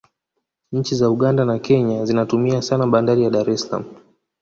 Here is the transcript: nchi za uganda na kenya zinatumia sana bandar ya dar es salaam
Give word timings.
nchi 0.71 0.95
za 0.95 1.09
uganda 1.09 1.45
na 1.45 1.59
kenya 1.59 2.05
zinatumia 2.05 2.61
sana 2.61 2.87
bandar 2.87 3.19
ya 3.19 3.29
dar 3.29 3.49
es 3.49 3.61
salaam 3.69 3.85